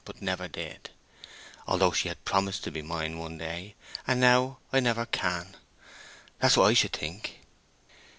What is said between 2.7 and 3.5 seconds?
be mine some